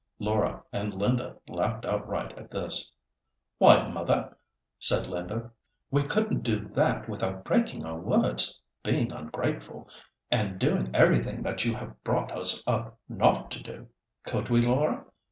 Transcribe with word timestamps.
Laura 0.17 0.63
and 0.73 0.95
Linda 0.95 1.35
laughed 1.47 1.85
outright 1.85 2.35
at 2.35 2.49
this. 2.49 2.91
"Why, 3.59 3.87
mother," 3.87 4.35
said 4.79 5.05
Linda, 5.05 5.51
we 5.91 6.01
couldn't 6.01 6.41
do 6.41 6.67
that 6.69 7.07
without 7.07 7.43
breaking 7.43 7.85
our 7.85 7.99
words, 7.99 8.59
being 8.81 9.13
ungrateful, 9.13 9.87
and 10.31 10.57
doing 10.57 10.89
everything 10.95 11.43
that 11.43 11.65
you 11.65 11.75
have 11.75 12.03
brought 12.03 12.31
us 12.31 12.63
up 12.65 12.97
not 13.07 13.51
to 13.51 13.61
do; 13.61 13.89
could 14.25 14.49
we, 14.49 14.59
Laura? 14.63 15.05